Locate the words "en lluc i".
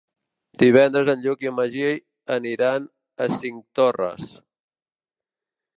1.13-1.49